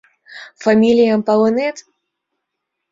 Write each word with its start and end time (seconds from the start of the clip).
Фамилием 0.63 1.21
палынет? 1.27 1.77